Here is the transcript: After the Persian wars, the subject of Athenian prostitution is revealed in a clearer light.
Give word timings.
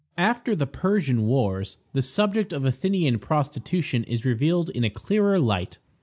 After 0.17 0.55
the 0.55 0.65
Persian 0.65 1.27
wars, 1.27 1.77
the 1.93 2.01
subject 2.01 2.51
of 2.53 2.65
Athenian 2.65 3.19
prostitution 3.19 4.03
is 4.05 4.25
revealed 4.25 4.71
in 4.71 4.83
a 4.83 4.89
clearer 4.89 5.37
light. 5.37 5.77